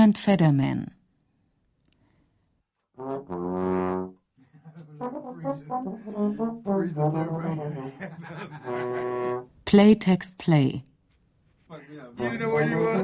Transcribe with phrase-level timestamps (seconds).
[0.00, 0.92] Raymond Federman.
[9.66, 10.84] Play text play.
[12.18, 13.02] You know where you was.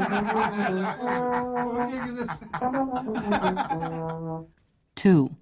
[4.94, 5.36] Two.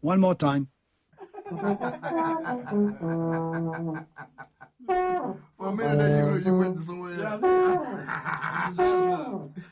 [0.00, 0.68] One more time.
[4.88, 7.18] For a minute there, you, you went somewhere.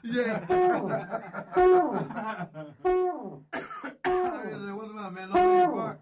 [0.04, 0.40] yeah.
[4.74, 5.30] what about man?
[5.30, 6.00] No part.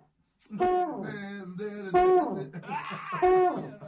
[0.51, 1.91] Man, there,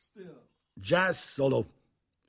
[0.00, 0.38] Still.
[0.80, 1.66] Jazz solo.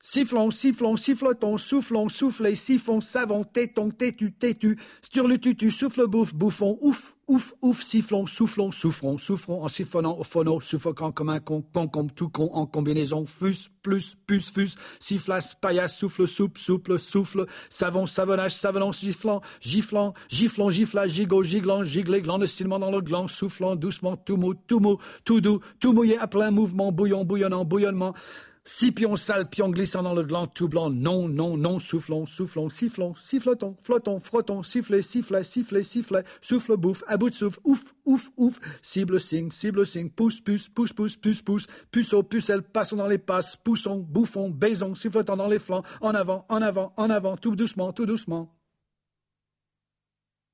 [0.01, 4.75] Sifflons, sifflons, sifflotons, soufflons, soufflez, siffons, savons, tétons, têtu, têtu,
[5.11, 10.59] tutu, souffle, bouffe, bouffons, ouf, ouf, ouf, sifflons, soufflons, souffrons, souffrons en siphonnant au phono,
[10.59, 15.55] suffoquant comme un con, con comme tout con en combinaison, fus, plus, puce, fus, sifflas,
[15.61, 22.19] paillasse, souffle, soupe, souple, souffle, savon, savonnage, savonnant, giflant, giflant, giflons, giflage, gigot, giglant, giglé,
[22.19, 26.17] gland, estilement dans le gland, soufflant, doucement, tout mou, tout mou, tout doux, tout mouillé
[26.17, 28.13] à plein mouvement, bouillon, bouillonnant, bouillonnement,
[28.63, 32.69] Six pions sales, pions glissant dans le gland tout blanc, non, non, non, soufflons, soufflons,
[32.69, 37.81] sifflons, sifflotons, flottons, frottons, sifflez, sifflet, sifflet, sifflet, souffle, bouffe, à bout de souffle, ouf,
[38.05, 42.97] ouf, ouf, cible, signe, cible, signe, pousse, puce, pousse, pousse, puce, pouce, puceau, pucelle, passons
[42.97, 47.09] dans les passes, poussons, bouffons, baisons, sifflotant dans les flancs, en avant, en avant, en
[47.09, 48.53] avant, tout doucement, tout doucement.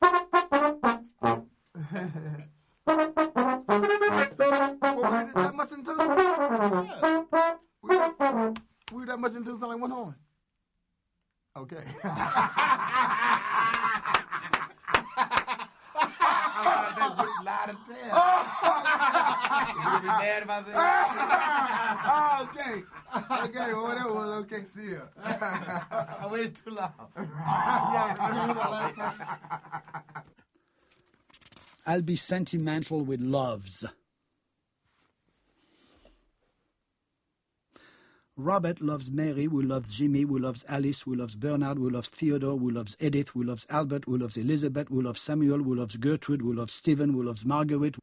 [9.17, 10.15] We that much into something like one horn.
[11.57, 11.77] Okay.
[17.43, 17.95] loud and tell.
[19.93, 20.75] you be mad about that?
[22.05, 22.83] oh, okay.
[23.45, 25.07] Okay, well, that was okay still.
[25.23, 26.91] I waited too long.
[31.87, 33.85] I'll be sentimental with loves.
[38.39, 42.55] Robert loves Mary, who loves Jimmy, who loves Alice, who loves Bernard, who loves Theodore,
[42.55, 46.41] who loves Edith, who loves Albert, who loves Elizabeth, who loves Samuel, who loves Gertrude,
[46.41, 47.95] who loves Stephen, who loves Margaret.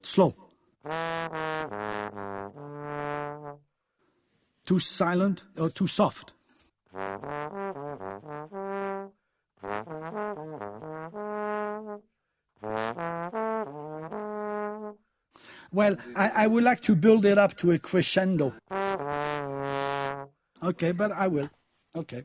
[0.00, 0.34] Slow.
[4.64, 6.32] Too silent or too soft?
[15.76, 18.54] Well, I, I, would like to build it up to a crescendo.
[20.62, 21.50] Okay, but I will.
[21.94, 22.24] Okay.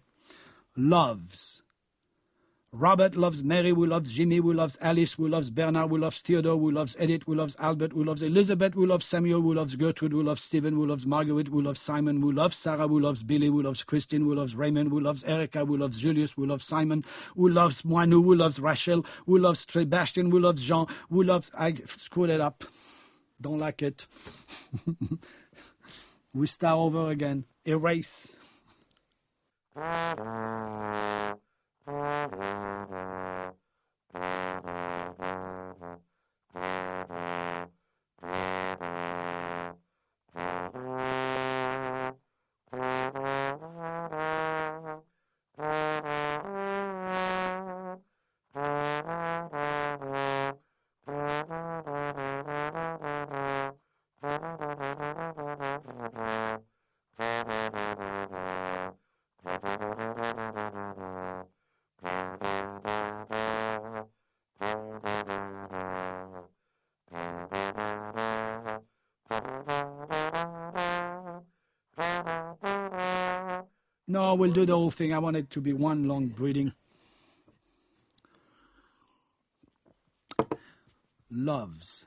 [0.77, 1.61] Loves.
[2.71, 6.57] Robert loves Mary, who loves Jimmy, who loves Alice, who loves Bernard, who loves Theodore,
[6.57, 10.13] who loves Edith, who loves Albert, who loves Elizabeth, who loves Samuel, who loves Gertrude,
[10.13, 13.47] who loves Stephen, who loves Margaret, who loves Simon, who loves Sarah, who loves Billy,
[13.47, 17.03] who loves Christine, who loves Raymond, who loves Erica, who loves Julius, who loves Simon,
[17.35, 21.51] who loves Moinou, who loves Rachel, who loves Sebastian, who loves Jean, who loves.
[21.53, 22.63] I screwed it up.
[23.41, 24.05] Don't like it.
[26.33, 27.43] we start over again.
[27.65, 28.37] Erase.
[74.11, 75.13] No, we'll do the whole thing.
[75.13, 76.73] I want it to be one long breathing.
[81.31, 82.05] Loves.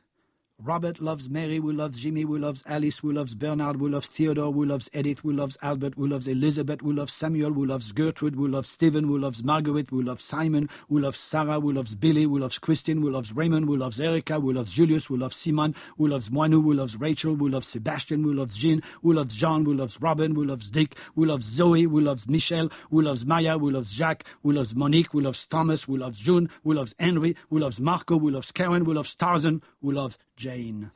[0.67, 4.51] Robert loves Mary, who loves Jimmy, who loves Alice, who loves Bernard, who loves Theodore,
[4.51, 8.35] who loves Edith, who loves Albert, who loves Elizabeth, who loves Samuel, who loves Gertrude,
[8.35, 12.23] who loves Stephen, who loves Margaret, who loves Simon, who loves Sarah, who loves Billy,
[12.23, 15.75] who loves Christine, who loves Raymond, who loves Erica, who loves Julius, who loves Simon,
[15.99, 19.67] who loves Moinou, who loves Rachel, who loves Sebastian, who loves Jean, who loves John,
[19.67, 23.59] who loves Robin, who loves Dick, who loves Zoe, who loves Michelle, who loves Maya,
[23.59, 27.37] who loves Jacques, who loves Monique, who loves Thomas, who loves June, who loves Henry,
[27.51, 30.91] who loves Marco, who loves Karen, who loves Tarzan, who loves Jane.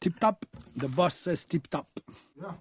[0.00, 0.46] Tip top.
[0.74, 2.00] The boss says tip top.
[2.40, 2.54] Yeah.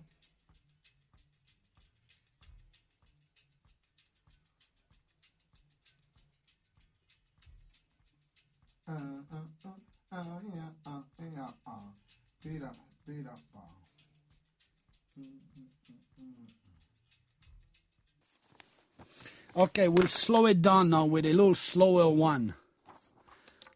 [19.53, 22.53] Okay, we'll slow it down now with a little slower one.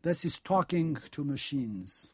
[0.03, 2.13] This is talking to machines.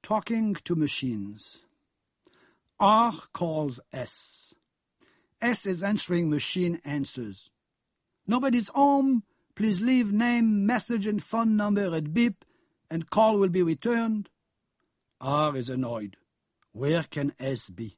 [0.00, 1.62] Talking to machines.
[2.78, 4.54] R calls S.
[5.42, 7.50] S is answering machine answers.
[8.28, 9.24] Nobody's home.
[9.56, 12.44] Please leave name, message, and phone number at beep,
[12.88, 14.28] and call will be returned.
[15.20, 16.16] R is annoyed.
[16.76, 17.96] Where can S be?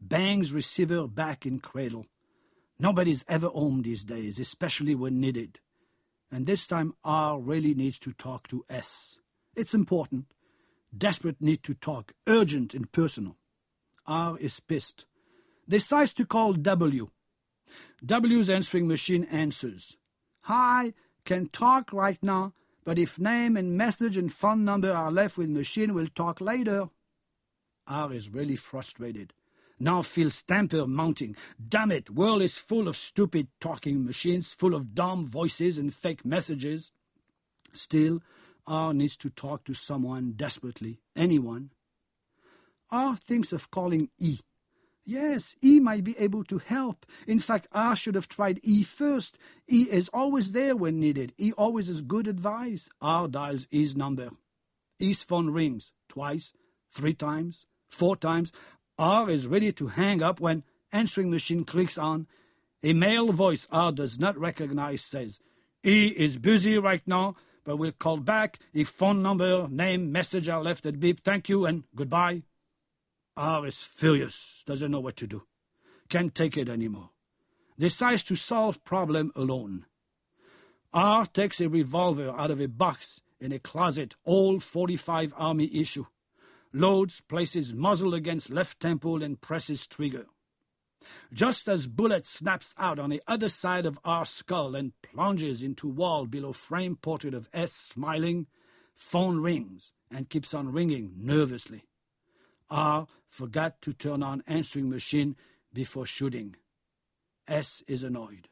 [0.00, 2.06] Bangs receiver back in cradle.
[2.76, 5.60] Nobody's ever home these days, especially when needed.
[6.28, 9.18] And this time R really needs to talk to S.
[9.54, 10.32] It's important.
[10.96, 13.36] Desperate need to talk, urgent and personal.
[14.04, 15.06] R is pissed.
[15.68, 17.06] Decides to call W.
[18.04, 19.96] W's answering machine answers.
[20.40, 20.92] Hi,
[21.24, 22.52] can talk right now,
[22.84, 26.88] but if name and message and phone number are left with machine, we'll talk later.
[27.88, 29.32] R is really frustrated.
[29.80, 31.36] Now feels temper mounting.
[31.68, 36.24] Damn it, world is full of stupid talking machines, full of dumb voices and fake
[36.24, 36.92] messages.
[37.72, 38.20] Still,
[38.66, 41.70] R needs to talk to someone desperately, anyone.
[42.90, 44.40] R thinks of calling E.
[45.04, 47.06] Yes, E might be able to help.
[47.26, 49.38] In fact, R should have tried E first.
[49.66, 51.32] E is always there when needed.
[51.38, 52.90] E always has good advice.
[53.00, 54.30] R dials E's number.
[54.98, 56.52] E's phone rings twice,
[56.92, 58.52] three times, four times.
[58.98, 62.26] R is ready to hang up when answering machine clicks on.
[62.82, 65.38] A male voice R does not recognize says,
[65.84, 70.62] E is busy right now, but will call back if phone number, name, message are
[70.62, 71.22] left at beep.
[71.22, 72.42] Thank you and goodbye.
[73.36, 75.42] R is furious, doesn't know what to do.
[76.08, 77.10] Can't take it anymore.
[77.78, 79.86] Decides to solve problem alone.
[80.92, 86.06] R takes a revolver out of a box in a closet, all 45 Army issue.
[86.72, 90.26] Loads, places muzzle against left temple and presses trigger.
[91.32, 95.88] Just as bullet snaps out on the other side of R skull and plunges into
[95.88, 98.46] wall below frame portrait of S smiling,
[98.94, 101.84] phone rings and keeps on ringing nervously.
[102.70, 105.36] R forgot to turn on answering machine
[105.72, 106.56] before shooting.
[107.46, 108.48] S is annoyed.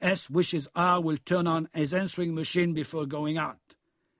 [0.00, 3.58] S wishes R will turn on his answering machine before going out.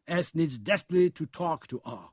[0.06, 2.10] S needs desperately to talk to R,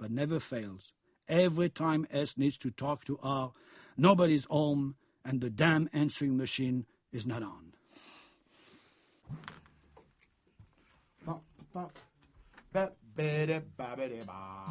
[0.00, 0.92] but never fails.
[1.28, 3.52] Every time S needs to talk to R,
[3.96, 7.74] nobody's home and the damn answering machine is not on.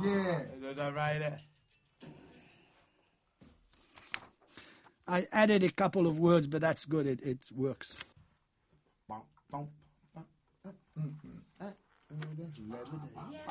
[0.04, 0.42] Yeah.
[0.70, 1.38] Is that right?
[5.08, 7.06] I added a couple of words, but that's good.
[7.08, 8.00] It, it works.
[13.32, 13.49] Yeah?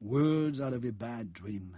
[0.00, 1.76] Words out of a bad dream.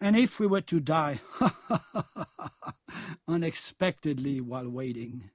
[0.00, 1.20] And if we were to die
[3.28, 5.30] unexpectedly while waiting,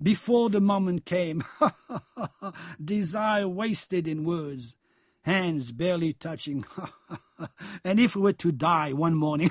[0.00, 1.42] before the moment came,
[2.84, 4.76] desire wasted in words,
[5.22, 6.64] hands barely touching,
[7.84, 9.50] and if we were to die one morning,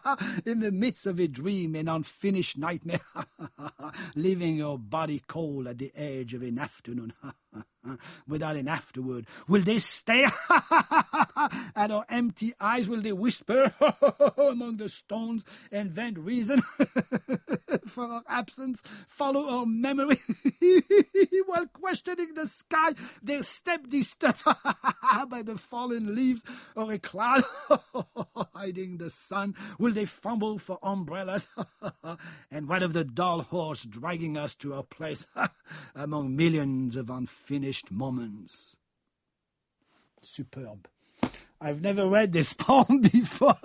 [0.45, 2.99] in the midst of a dream, an unfinished nightmare,
[4.15, 7.13] leaving your body cold at the edge of an afternoon,
[8.27, 10.31] without an afterward, will they stare
[11.75, 12.87] at our empty eyes?
[12.87, 13.73] Will they whisper
[14.37, 16.61] among the stones and vent reason
[17.87, 18.83] for our absence?
[19.07, 20.17] Follow our memory
[21.45, 26.43] while questioning the sky, their step disturbed by the fallen leaves,
[26.75, 27.43] or a cloud
[28.55, 29.55] hiding the sun?
[29.79, 31.47] Will they fumble for umbrellas?
[32.51, 35.27] and what of the dull horse dragging us to a place
[35.95, 38.75] among millions of unfinished moments?
[40.21, 40.87] Superb.
[41.59, 43.57] I've never read this poem before.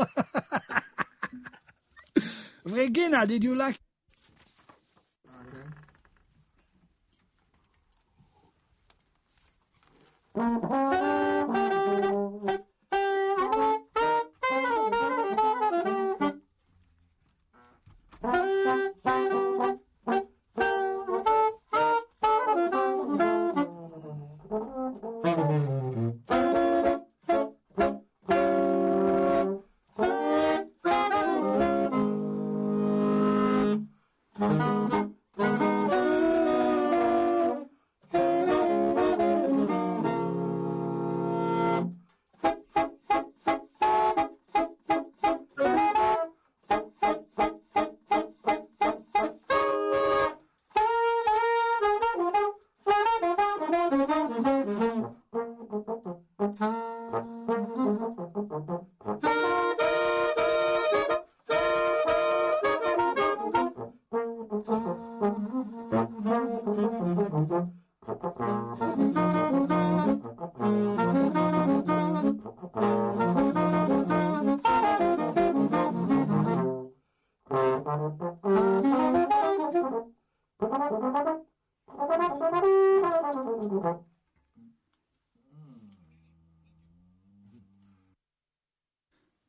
[2.64, 3.78] Regina, did you like?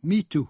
[0.04, 0.50] Me too.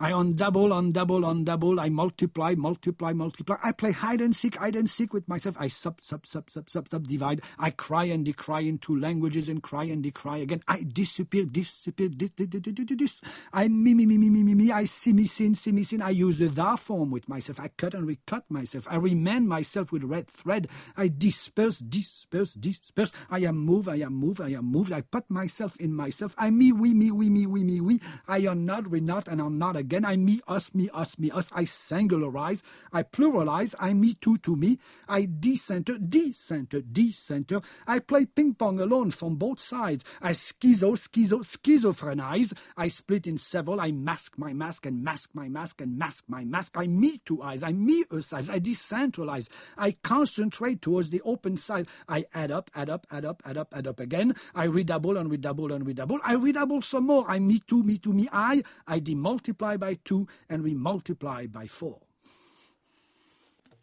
[0.00, 1.80] I undouble, undouble, undouble.
[1.80, 3.56] I multiply, multiply, multiply.
[3.62, 5.56] I play hide and seek, hide and seek with myself.
[5.58, 7.42] I sub, sub, sub, sub, sub, subdivide.
[7.60, 10.62] I cry and decry in two languages and cry and decry again.
[10.66, 13.20] I disappear, disappear, dis.
[13.52, 14.72] I me, me, me, me, me, me, me.
[14.72, 16.02] I see me sin, see me sin.
[16.02, 17.60] I use the thou form with myself.
[17.60, 18.88] I cut and recut myself.
[18.90, 20.68] I remand myself with red thread.
[20.96, 23.12] I disperse, disperse, disperse.
[23.30, 24.92] I am moved, I am moved, I am moved.
[24.92, 26.34] I put myself in myself.
[26.36, 28.00] I me, we, me, we, me, we, me, we.
[28.26, 29.83] I am not, we not, and I'm not again.
[30.04, 31.50] I me, us, me, us, me, us.
[31.54, 32.62] I singularize.
[32.92, 33.74] I pluralize.
[33.78, 34.78] I me, too, to me.
[35.08, 37.60] I decenter, decenter, decenter.
[37.86, 40.04] I play ping pong alone from both sides.
[40.22, 42.54] I schizo, schizo, schizophrenize.
[42.76, 43.80] I split in several.
[43.80, 46.76] I mask my mask and mask my mask and mask my mask.
[46.76, 47.62] I me two eyes.
[47.62, 48.48] I me a size.
[48.48, 49.48] I decentralize.
[49.76, 51.86] I concentrate towards the open side.
[52.08, 54.34] I add up, add up, add up, add up, add up again.
[54.54, 56.18] I redouble and redouble and redouble.
[56.24, 57.24] I redouble some more.
[57.28, 58.62] I me two, me two, me I.
[58.86, 62.00] I demultiply by two and we multiply by four.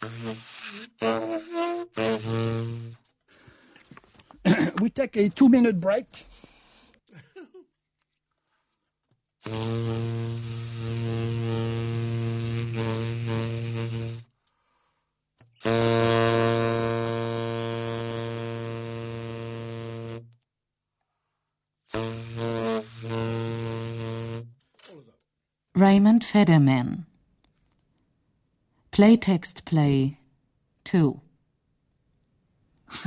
[4.81, 6.07] we take a two minute break.
[25.91, 27.05] Raymond Federman.
[28.93, 30.19] Playtext Play
[30.85, 31.19] 2.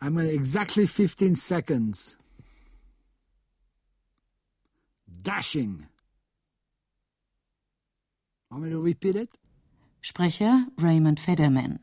[0.00, 2.16] I'm at exactly 15 seconds.
[5.20, 5.88] Dashing.
[8.52, 9.30] Want me to repeat it?
[10.00, 11.80] Sprecher Raymond Federman.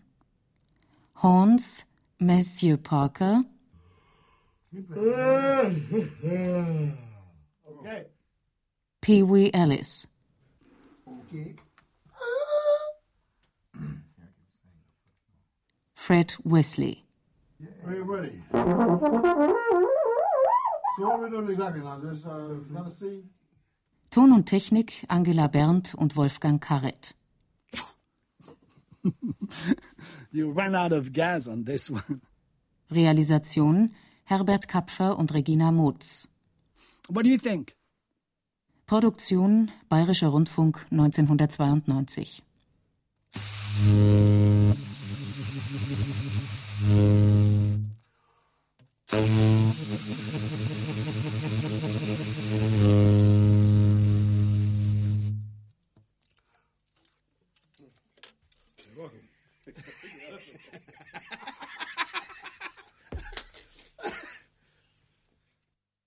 [1.15, 1.83] Horns
[2.17, 3.43] Maceo Parker.
[7.81, 8.05] Okay.
[9.01, 10.07] Pee Wee Ellis.
[11.07, 11.55] Okay.
[15.95, 17.03] Fred Wesley.
[17.85, 18.41] Are you ready?
[20.97, 21.99] So what are we doing exactly now?
[21.99, 23.23] Just uh, us see.
[24.11, 27.15] Ton und Technik Angela Berndt und Wolfgang Karret.
[30.31, 32.21] You ran out of gas on this one.
[32.89, 33.93] Realisation
[34.25, 36.27] Herbert Kapfer und Regina Motz.
[37.09, 37.75] What do you think?
[38.91, 42.43] Produktion Bayerischer Rundfunk 1992.